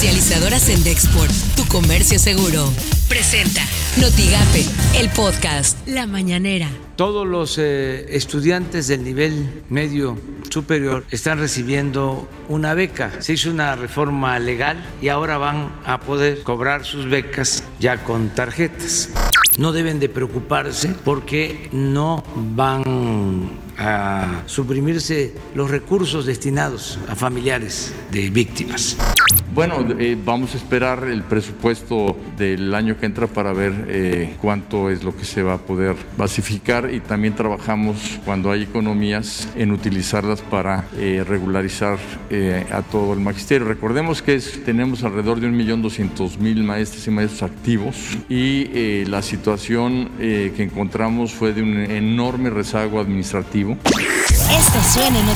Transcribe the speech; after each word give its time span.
Comercializadoras 0.00 0.70
en 0.70 0.82
Dexport, 0.82 1.30
tu 1.56 1.66
comercio 1.66 2.18
seguro. 2.18 2.72
Presenta 3.06 3.60
Notigape, 4.00 4.64
el 4.98 5.10
podcast 5.10 5.86
La 5.86 6.06
Mañanera. 6.06 6.70
Todos 6.96 7.26
los 7.26 7.58
eh, 7.58 8.06
estudiantes 8.08 8.88
del 8.88 9.04
nivel 9.04 9.62
medio 9.68 10.16
superior 10.48 11.04
están 11.10 11.38
recibiendo 11.38 12.26
una 12.48 12.72
beca. 12.72 13.20
Se 13.20 13.34
hizo 13.34 13.50
una 13.50 13.76
reforma 13.76 14.38
legal 14.38 14.82
y 15.02 15.08
ahora 15.08 15.36
van 15.36 15.70
a 15.84 16.00
poder 16.00 16.44
cobrar 16.44 16.86
sus 16.86 17.04
becas 17.04 17.62
ya 17.78 18.02
con 18.02 18.30
tarjetas. 18.30 19.10
No 19.58 19.70
deben 19.72 20.00
de 20.00 20.08
preocuparse 20.08 20.94
porque 21.04 21.68
no 21.72 22.24
van 22.56 23.50
a 23.80 24.42
suprimirse 24.46 25.32
los 25.54 25.70
recursos 25.70 26.26
destinados 26.26 26.98
a 27.08 27.16
familiares 27.16 27.94
de 28.12 28.28
víctimas. 28.28 28.96
Bueno, 29.52 29.84
eh, 29.98 30.16
vamos 30.24 30.54
a 30.54 30.58
esperar 30.58 31.04
el 31.04 31.24
presupuesto 31.24 32.16
del 32.36 32.72
año 32.72 32.96
que 32.96 33.06
entra 33.06 33.26
para 33.26 33.52
ver 33.52 33.86
eh, 33.88 34.36
cuánto 34.40 34.90
es 34.90 35.02
lo 35.02 35.16
que 35.16 35.24
se 35.24 35.42
va 35.42 35.54
a 35.54 35.58
poder 35.58 35.96
basificar 36.16 36.92
y 36.92 37.00
también 37.00 37.34
trabajamos 37.34 38.20
cuando 38.24 38.52
hay 38.52 38.62
economías 38.62 39.48
en 39.56 39.72
utilizarlas 39.72 40.40
para 40.40 40.84
eh, 40.96 41.24
regularizar 41.26 41.98
a 42.72 42.82
todo 42.82 43.12
el 43.12 43.20
magisterio. 43.20 43.66
Recordemos 43.66 44.22
que 44.22 44.38
tenemos 44.64 45.02
alrededor 45.02 45.40
de 45.40 45.48
1.200.000 45.48 46.62
maestros 46.62 47.06
y 47.08 47.10
maestros 47.10 47.50
activos 47.50 47.96
y 48.28 49.04
la 49.06 49.20
situación 49.22 50.10
que 50.18 50.62
encontramos 50.62 51.32
fue 51.32 51.52
de 51.52 51.62
un 51.62 51.76
enorme 51.76 52.50
rezago 52.50 53.00
administrativo. 53.00 53.69
Esto 53.78 54.82
suena 54.92 55.20
en 55.20 55.26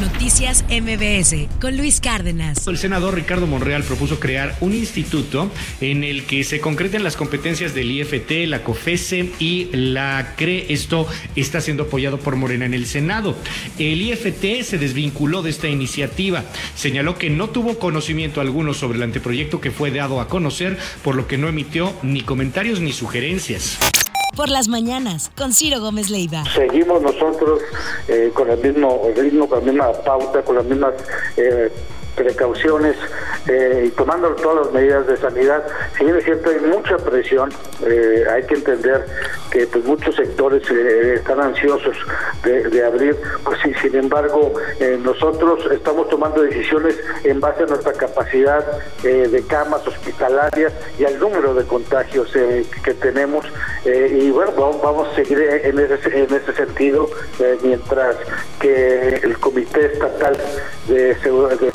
Noticias 0.00 0.64
MBS 0.70 1.48
con 1.60 1.76
Luis 1.76 2.00
Cárdenas. 2.00 2.66
El 2.66 2.78
senador 2.78 3.14
Ricardo 3.14 3.46
Monreal 3.46 3.82
propuso 3.82 4.20
crear 4.20 4.56
un 4.60 4.74
instituto 4.74 5.50
en 5.80 6.04
el 6.04 6.24
que 6.24 6.44
se 6.44 6.60
concreten 6.60 7.02
las 7.02 7.16
competencias 7.16 7.74
del 7.74 7.90
IFT, 7.90 8.46
la 8.46 8.62
COFESE 8.62 9.32
y 9.38 9.68
la 9.72 10.34
CRE. 10.36 10.72
Esto 10.72 11.06
está 11.36 11.60
siendo 11.60 11.84
apoyado 11.84 12.18
por 12.18 12.36
Morena 12.36 12.66
en 12.66 12.74
el 12.74 12.86
Senado. 12.86 13.36
El 13.78 14.00
IFT 14.02 14.62
se 14.62 14.78
desvinculó 14.78 15.42
de 15.42 15.50
esta 15.50 15.68
iniciativa. 15.68 16.44
Señaló 16.74 17.18
que 17.18 17.30
no 17.30 17.50
tuvo 17.50 17.78
conocimiento 17.78 18.40
alguno 18.40 18.74
sobre 18.74 18.98
el 18.98 19.02
anteproyecto 19.02 19.60
que 19.60 19.70
fue 19.70 19.90
dado 19.90 20.20
a 20.20 20.28
conocer, 20.28 20.78
por 21.02 21.14
lo 21.14 21.26
que 21.26 21.38
no 21.38 21.48
emitió 21.48 21.94
ni 22.02 22.22
comentarios 22.22 22.80
ni 22.80 22.92
sugerencias 22.92 23.78
por 24.40 24.48
las 24.48 24.68
mañanas 24.68 25.30
con 25.36 25.52
Ciro 25.52 25.80
Gómez 25.80 26.08
Leiva. 26.08 26.44
Seguimos 26.54 27.02
nosotros 27.02 27.60
eh, 28.08 28.30
con 28.32 28.48
el 28.48 28.56
mismo 28.56 29.02
ritmo, 29.14 29.46
con 29.46 29.58
la 29.58 29.64
misma 29.66 29.92
pauta, 29.92 30.40
con 30.40 30.56
las 30.56 30.64
mismas 30.64 30.94
eh, 31.36 31.70
precauciones 32.16 32.96
eh, 33.50 33.86
y 33.86 33.90
tomando 33.90 34.28
todas 34.36 34.66
las 34.66 34.72
medidas 34.72 35.04
de 35.08 35.16
sanidad. 35.16 35.64
Si 35.98 36.04
bien 36.04 36.16
es 36.16 36.24
cierto, 36.24 36.50
hay 36.50 36.60
mucha 36.60 36.96
presión, 36.98 37.50
eh, 37.84 38.24
hay 38.30 38.44
que 38.44 38.54
entender 38.54 39.04
que 39.50 39.66
pues, 39.66 39.84
muchos 39.84 40.14
sectores 40.14 40.62
eh, 40.70 41.14
están 41.16 41.40
ansiosos 41.40 41.96
de, 42.44 42.84
abrir, 42.84 43.16
pues 43.44 43.58
sin 43.82 43.94
embargo 43.94 44.54
nosotros 45.02 45.68
estamos 45.70 46.08
tomando 46.08 46.42
decisiones 46.42 46.96
en 47.24 47.38
base 47.38 47.64
a 47.64 47.66
nuestra 47.66 47.92
capacidad 47.92 48.64
de 49.02 49.44
camas 49.46 49.86
hospitalarias 49.86 50.72
y 50.98 51.04
al 51.04 51.18
número 51.18 51.52
de 51.52 51.64
contagios 51.64 52.32
que 52.32 52.94
tenemos 52.94 53.44
y 53.84 54.30
bueno, 54.30 54.52
vamos, 54.82 55.08
a 55.08 55.14
seguir 55.14 55.38
en 55.40 55.78
ese, 55.78 56.22
en 56.22 56.34
ese 56.34 56.52
sentido 56.54 57.10
mientras 57.62 58.16
que 58.58 59.16
el 59.22 59.38
Comité 59.38 59.92
Estatal 59.92 60.36
de 60.88 61.16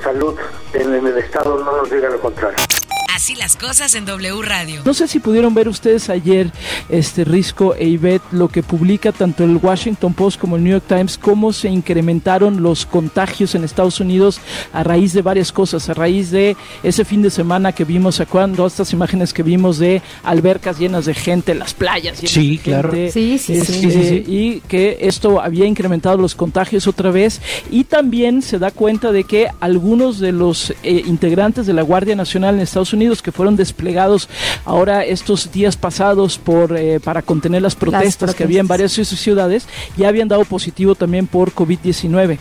Salud 0.02 0.36
en 0.73 0.94
el 0.94 1.17
Estado 1.17 1.64
no 1.66 1.77
nos 1.77 1.89
diga 1.89 2.09
lo 2.09 2.19
contrario. 2.19 2.75
Así 3.16 3.33
las 3.33 3.55
cosas 3.55 3.95
en 3.95 4.03
W 4.03 4.41
Radio. 4.41 4.81
No 4.83 4.94
sé 4.94 5.08
si 5.08 5.19
pudieron 5.19 5.53
ver 5.53 5.69
ustedes 5.69 6.09
ayer, 6.09 6.52
este 6.89 7.23
Risco 7.23 7.73
e 7.73 7.88
Ivette, 7.88 8.26
lo 8.33 8.49
que 8.49 8.61
publica 8.61 9.14
tanto 9.14 9.45
el 9.45 9.55
Washington 9.55 10.14
Post 10.14 10.37
como 10.37 10.58
el 10.58 10.65
New 10.65 10.73
York 10.73 10.83
Times, 10.86 11.17
cómo 11.17 11.54
se 11.54 11.70
incrementaron 11.70 12.61
los 12.61 12.86
contagios 12.86 13.55
en 13.55 13.64
Estados 13.64 14.02
Unidos 14.02 14.42
a 14.73 14.83
raíz 14.83 15.14
de 15.14 15.21
varias 15.21 15.54
cosas, 15.54 15.87
a 15.87 15.93
raíz 15.93 16.30
de 16.30 16.58
ese 16.83 17.05
fin 17.05 17.21
de 17.21 17.30
semana 17.30 17.71
que 17.71 17.86
vimos, 17.86 18.20
¿a 18.20 18.25
cuándo? 18.25 18.67
Estas 18.67 18.92
imágenes 18.92 19.31
que 19.31 19.43
vimos 19.43 19.77
de 19.77 20.02
albercas 20.23 20.77
llenas 20.77 21.05
de 21.05 21.14
gente, 21.14 21.55
las 21.55 21.73
playas 21.73 22.17
llenas 22.17 22.31
sí, 22.31 22.58
de 22.58 22.64
claro. 22.64 22.92
gente. 22.92 23.11
Sí, 23.14 23.37
sí, 23.37 23.61
sí, 23.61 23.87
este, 23.87 24.15
Y 24.27 24.59
que 24.67 24.98
esto 24.99 25.39
había 25.39 25.65
incrementado 25.65 26.17
los 26.17 26.36
contagios 26.36 26.86
otra 26.86 27.11
vez. 27.11 27.39
Y 27.71 27.86
también 27.86 28.42
se 28.42 28.59
da 28.59 28.71
cuenta 28.71 29.14
de 29.14 29.23
que 29.23 29.48
algunos 29.61 30.20
de 30.20 30.33
los 30.33 30.71
eh, 30.83 31.02
integrantes 31.05 31.65
de 31.65 31.71
la 31.71 31.81
Guardia 31.81 32.17
Nacional 32.17 32.55
en 32.55 32.61
Estados 32.61 32.92
Unidos 32.92 33.05
que 33.21 33.32
fueron 33.32 33.55
desplegados 33.55 34.30
ahora 34.66 35.04
estos 35.05 35.52
días 35.52 35.77
pasados 35.77 36.38
por 36.38 36.76
eh, 36.77 36.99
para 36.99 37.21
contener 37.21 37.61
las 37.61 37.76
protestas, 37.76 38.33
que 38.33 38.43
había 38.43 38.60
en 38.60 38.67
varias 38.67 38.93
ciudades, 38.93 39.67
ya 39.98 40.08
habían 40.08 40.27
dado 40.27 40.45
positivo 40.45 40.95
también 40.95 41.27
por 41.27 41.54
COVID-19. 41.54 42.39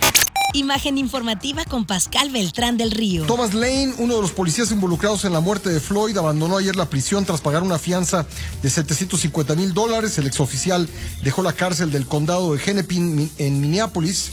Imagen 0.54 0.98
informativa 0.98 1.64
con 1.64 1.84
Pascal 1.84 2.30
Beltrán 2.30 2.76
del 2.76 2.92
Río. 2.92 3.26
Thomas 3.26 3.54
Lane, 3.54 3.92
uno 3.98 4.14
de 4.14 4.22
los 4.22 4.30
policías 4.30 4.70
involucrados 4.70 5.24
en 5.24 5.32
la 5.32 5.40
muerte 5.40 5.68
de 5.68 5.80
Floyd, 5.80 6.16
abandonó 6.16 6.56
ayer 6.56 6.76
la 6.76 6.88
prisión 6.88 7.24
tras 7.24 7.40
pagar 7.40 7.64
una 7.64 7.76
fianza 7.76 8.24
de 8.62 8.70
750 8.70 9.56
mil 9.56 9.74
dólares. 9.74 10.16
El 10.18 10.28
exoficial 10.28 10.88
dejó 11.24 11.42
la 11.42 11.54
cárcel 11.54 11.90
del 11.90 12.06
condado 12.06 12.54
de 12.54 12.62
Hennepin 12.64 13.32
en 13.36 13.60
Minneapolis. 13.60 14.30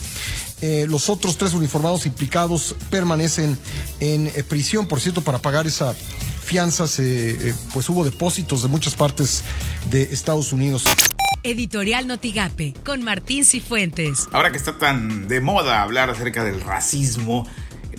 Eh, 0.62 0.86
los 0.88 1.10
otros 1.10 1.38
tres 1.38 1.54
uniformados 1.54 2.06
implicados 2.06 2.76
permanecen 2.90 3.58
en 4.00 4.28
eh, 4.28 4.44
prisión, 4.48 4.88
por 4.88 5.00
cierto, 5.00 5.22
para 5.22 5.40
pagar 5.40 5.66
esa 5.66 5.94
fianzas, 6.44 7.00
eh, 7.00 7.56
pues 7.74 7.90
hubo 7.90 8.04
depósitos 8.04 8.62
de 8.62 8.68
muchas 8.68 8.96
partes 8.96 9.44
de 9.90 10.04
Estados 10.04 10.54
Unidos. 10.54 10.84
Editorial 11.44 12.08
Notigape 12.08 12.74
con 12.86 13.04
Martín 13.04 13.46
Cifuentes. 13.46 14.28
Ahora 14.32 14.52
que 14.52 14.58
está 14.58 14.78
tan 14.78 15.28
de 15.28 15.42
moda 15.42 15.82
hablar 15.82 16.10
acerca 16.10 16.44
del 16.44 16.62
racismo, 16.62 17.48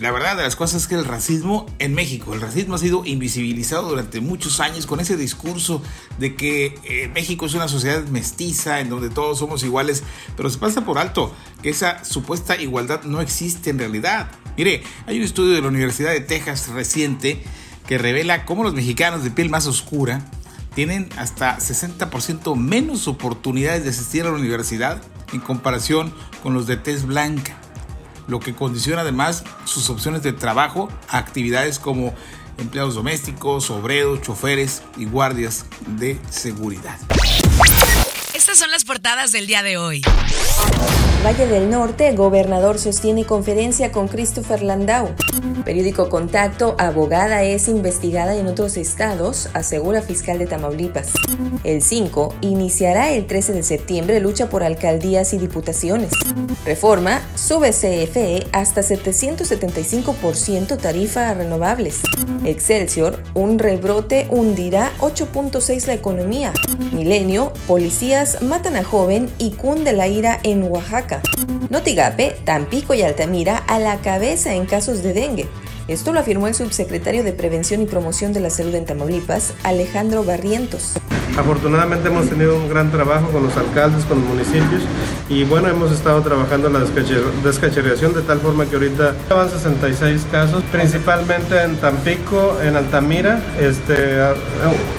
la 0.03 0.11
verdad 0.11 0.37
de 0.37 0.43
las 0.43 0.57
cosas 0.57 0.83
es 0.83 0.89
que 0.89 0.97
el 0.97 1.05
racismo 1.05 1.65
en 1.79 1.95
México, 1.95 2.35
el 2.35 2.41
racismo 2.41 2.75
ha 2.75 2.79
sido 2.79 3.05
invisibilizado 3.05 3.89
durante 3.89 4.21
muchos 4.21 4.59
años 4.59 4.85
con 4.85 4.99
ese 4.99 5.17
discurso 5.17 5.81
de 6.19 6.35
que 6.35 6.75
eh, 6.83 7.09
México 7.15 7.47
es 7.47 7.55
una 7.55 7.69
sociedad 7.69 8.03
mestiza 8.07 8.81
en 8.81 8.91
donde 8.91 9.11
todos 9.11 9.39
somos 9.39 9.63
iguales, 9.63 10.03
pero 10.37 10.51
se 10.51 10.59
pasa 10.59 10.85
por 10.85 10.99
alto 10.99 11.33
que 11.63 11.71
esa 11.71 12.05
supuesta 12.05 12.61
igualdad 12.61 13.05
no 13.05 13.21
existe 13.21 13.71
en 13.71 13.79
realidad. 13.79 14.29
Mire, 14.57 14.83
hay 15.07 15.19
un 15.19 15.23
estudio 15.23 15.55
de 15.55 15.63
la 15.63 15.69
Universidad 15.69 16.11
de 16.11 16.21
Texas 16.21 16.69
reciente 16.71 17.41
que 17.87 17.97
revela 17.97 18.45
cómo 18.45 18.65
los 18.65 18.75
mexicanos 18.75 19.23
de 19.23 19.31
piel 19.31 19.51
más 19.51 19.69
oscura 19.69 20.25
tienen 20.75 21.11
hasta 21.17 21.59
60% 21.59 22.57
menos 22.57 23.07
oportunidades 23.07 23.85
de 23.85 23.91
asistir 23.91 24.23
a 24.23 24.31
la 24.31 24.39
universidad 24.39 25.01
en 25.33 25.39
comparación 25.39 26.13
con 26.43 26.55
los 26.55 26.67
de 26.67 26.77
tez 26.77 27.07
blanca, 27.07 27.57
lo 28.27 28.41
que 28.41 28.55
condiciona 28.55 29.03
además 29.03 29.45
sus 29.65 29.91
opciones 29.91 30.23
de 30.23 30.33
trabajo 30.33 30.89
a 31.09 31.19
actividades 31.19 31.79
como 31.79 32.15
empleados 32.59 32.95
domésticos, 32.95 33.71
obreros, 33.71 34.23
choferes 34.23 34.83
y 34.97 35.05
guardias 35.07 35.67
de 35.87 36.19
seguridad. 36.31 36.99
Estas 38.35 38.59
son 38.59 38.71
las 38.71 38.85
portadas 38.85 39.33
del 39.33 39.47
día 39.47 39.63
de 39.63 39.77
hoy. 39.79 40.03
Valle 41.25 41.47
del 41.47 41.71
Norte, 41.71 42.13
gobernador 42.17 42.81
sostiene 42.81 43.25
conferencia 43.25 43.93
con 43.93 44.09
Christopher 44.09 44.61
Landau. 44.61 45.11
Periódico 45.65 46.09
Contacto, 46.09 46.75
abogada 46.79 47.45
es 47.45 47.69
investigada 47.69 48.35
en 48.35 48.49
otros 48.49 48.77
estados, 48.77 49.49
asegura 49.55 50.03
fiscal 50.03 50.41
de 50.41 50.47
Tamaulipas. 50.47 51.13
El 51.63 51.81
5 51.81 52.35
iniciará 52.41 53.13
el 53.13 53.29
13 53.29 53.53
de 53.53 53.63
septiembre 53.63 54.19
lucha 54.19 54.51
por 54.51 54.65
alcaldías 54.65 55.33
y 55.33 55.39
diputaciones. 55.39 56.11
Reforma, 56.65 57.23
sube 57.37 57.71
CFE 57.71 58.49
hasta 58.51 58.81
775% 58.81 60.77
tarifa 60.77 61.29
a 61.29 61.35
renovables. 61.35 62.01
Excelsior, 62.45 63.23
un 63.35 63.61
rebrote 63.61 64.27
hundirá 64.29 64.91
8.6 64.99 65.87
la 65.87 65.95
economía. 65.95 66.53
Milenio, 66.91 67.53
policías 67.69 68.43
matan 68.43 68.75
a 68.75 68.83
joven 68.83 69.31
y 69.39 69.53
cunde 69.53 69.93
la 69.93 70.09
ira 70.09 70.41
en 70.43 70.65
Oaxaca. 70.65 71.12
Notigape, 71.69 72.37
Tampico 72.45 72.95
y 72.95 73.03
Altamira 73.03 73.57
a 73.57 73.79
la 73.79 73.99
cabeza 73.99 74.55
en 74.55 74.67
casos 74.67 75.03
de 75.03 75.13
dengue. 75.13 75.49
Esto 75.89 76.13
lo 76.13 76.21
afirmó 76.21 76.47
el 76.47 76.55
subsecretario 76.55 77.25
de 77.25 77.33
Prevención 77.33 77.83
y 77.83 77.87
Promoción 77.87 78.33
de 78.33 78.41
la 78.41 78.51
Salud 78.51 78.75
en 78.77 78.87
Tamaulipas, 78.87 79.53
Alejandro 79.65 80.23
Barrientos. 80.23 80.93
Afortunadamente 81.37 82.09
hemos 82.09 82.29
tenido 82.29 82.57
un 82.57 82.69
gran 82.69 82.91
trabajo 82.91 83.29
con 83.29 83.43
los 83.43 83.57
alcaldes, 83.57 84.05
con 84.05 84.21
los 84.21 84.29
municipios 84.29 84.83
y 85.29 85.45
bueno, 85.45 85.69
hemos 85.69 85.91
estado 85.91 86.21
trabajando 86.21 86.69
en 86.69 86.75
la 86.75 86.81
descacheración 87.43 88.13
de 88.13 88.21
tal 88.23 88.39
forma 88.41 88.67
que 88.67 88.77
ahorita 88.77 89.15
van 89.31 89.51
66 89.51 90.27
casos, 90.31 90.63
principalmente 90.71 91.61
en 91.63 91.77
Tampico, 91.77 92.59
en 92.63 92.77
Altamira, 92.77 93.43
este, 93.59 94.21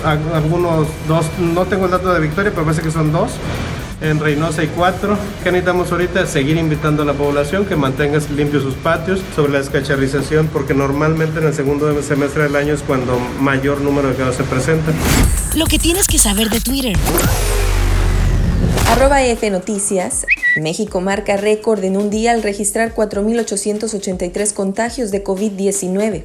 algunos 0.04 0.88
dos, 1.08 1.28
no 1.40 1.66
tengo 1.66 1.86
el 1.86 1.92
dato 1.92 2.14
de 2.14 2.20
Victoria, 2.20 2.52
pero 2.52 2.66
parece 2.66 2.82
que 2.82 2.92
son 2.92 3.12
dos 3.12 3.32
en 4.04 4.20
Reynosa 4.20 4.64
y 4.64 4.68
cuatro. 4.68 5.18
¿Qué 5.44 5.52
necesitamos 5.52 5.92
ahorita? 5.92 6.28
Seguir 6.28 6.58
invitando 6.58 7.04
a 7.04 7.06
la 7.06 7.14
población 7.14 7.66
que 7.66 7.76
mantenga 7.76 8.20
limpios 8.36 8.64
sus 8.64 8.76
patios 8.76 9.22
sobre 9.36 9.54
la 9.54 9.60
descacharización, 9.60 10.48
porque 10.48 10.74
normalmente 10.74 11.40
en 11.40 11.48
el 11.48 11.54
segundo 11.54 12.02
semestre 12.04 12.44
del 12.44 12.56
año 12.56 12.74
es 12.74 12.82
cuando 12.82 13.18
mayor 13.40 13.82
número 13.82 14.10
de 14.10 14.16
casos 14.16 14.36
se 14.36 14.44
presentan. 14.44 14.94
Lo 15.56 15.66
que 15.66 15.80
tienes 15.80 16.08
que 16.08 16.18
saber 16.18 16.50
de 16.50 16.60
Twitter. 16.60 16.96
Arroba 18.90 19.24
F 19.24 19.50
Noticias. 19.50 20.26
México 20.58 21.02
marca 21.02 21.38
récord 21.38 21.84
en 21.84 21.98
un 21.98 22.10
día 22.10 22.32
al 22.32 22.44
registrar 22.44 22.94
4.883 22.94 24.54
contagios 24.54 25.10
de 25.10 25.24
COVID-19. 25.24 26.24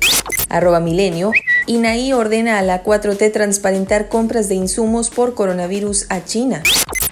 Arroba 0.48 0.80
Milenio. 0.80 1.32
INAI 1.66 2.12
ordena 2.12 2.58
a 2.58 2.62
la 2.62 2.82
4T 2.82 3.32
transparentar 3.32 4.08
compras 4.08 4.48
de 4.48 4.56
insumos 4.56 5.10
por 5.10 5.34
coronavirus 5.34 6.06
a 6.10 6.24
China. 6.24 6.62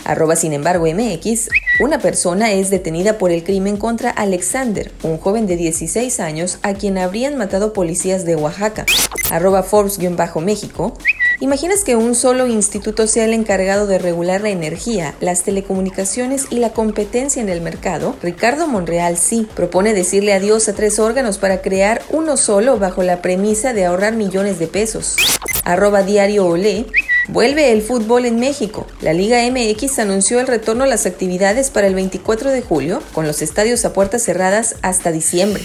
Arroba 0.06 0.36
sin 0.36 0.52
embargo 0.52 0.86
MX, 0.86 1.48
una 1.80 1.98
persona 1.98 2.52
es 2.52 2.70
detenida 2.70 3.18
por 3.18 3.32
el 3.32 3.42
crimen 3.42 3.76
contra 3.76 4.10
Alexander, 4.10 4.92
un 5.02 5.18
joven 5.18 5.48
de 5.48 5.56
16 5.56 6.20
años 6.20 6.58
a 6.62 6.74
quien 6.74 6.96
habrían 6.96 7.36
matado 7.36 7.72
policías 7.72 8.24
de 8.24 8.36
Oaxaca. 8.36 8.86
Arroba 9.30 9.64
Forbes-México, 9.64 10.94
¿Imaginas 11.38 11.84
que 11.84 11.96
un 11.96 12.14
solo 12.14 12.46
instituto 12.46 13.06
sea 13.06 13.26
el 13.26 13.34
encargado 13.34 13.86
de 13.86 13.98
regular 13.98 14.40
la 14.40 14.48
energía, 14.48 15.14
las 15.20 15.42
telecomunicaciones 15.42 16.46
y 16.48 16.60
la 16.60 16.70
competencia 16.70 17.42
en 17.42 17.50
el 17.50 17.60
mercado? 17.60 18.16
Ricardo 18.22 18.66
Monreal 18.68 19.18
sí 19.18 19.46
propone 19.54 19.92
decirle 19.92 20.32
adiós 20.32 20.66
a 20.68 20.72
tres 20.72 20.98
órganos 20.98 21.36
para 21.36 21.60
crear 21.60 22.00
uno 22.08 22.38
solo 22.38 22.78
bajo 22.78 23.02
la 23.02 23.20
premisa 23.20 23.74
de 23.74 23.84
ahorrar 23.84 24.14
millones 24.14 24.58
de 24.58 24.66
pesos. 24.66 25.16
Arroba 25.64 26.02
diario 26.02 26.46
Olé. 26.46 26.86
Vuelve 27.28 27.72
el 27.72 27.82
fútbol 27.82 28.24
en 28.24 28.38
México. 28.38 28.86
La 29.00 29.12
Liga 29.12 29.38
MX 29.50 29.98
anunció 29.98 30.38
el 30.38 30.46
retorno 30.46 30.84
a 30.84 30.86
las 30.86 31.06
actividades 31.06 31.70
para 31.70 31.88
el 31.88 31.94
24 31.94 32.50
de 32.50 32.62
julio, 32.62 33.02
con 33.12 33.26
los 33.26 33.42
estadios 33.42 33.84
a 33.84 33.92
puertas 33.92 34.22
cerradas 34.22 34.76
hasta 34.82 35.10
diciembre. 35.10 35.64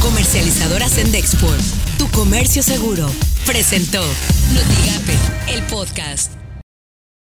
Comercializadora 0.00 0.88
Sendexport, 0.88 1.60
tu 1.98 2.08
comercio 2.10 2.62
seguro, 2.62 3.06
presentó 3.44 4.00
Notigape, 4.54 5.54
el 5.54 5.62
podcast. 5.64 6.39